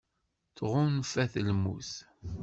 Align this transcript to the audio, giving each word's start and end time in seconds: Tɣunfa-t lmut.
Tɣunfa-t 0.57 1.33
lmut. 1.47 1.91